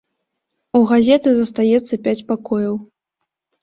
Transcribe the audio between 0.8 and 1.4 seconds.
газеты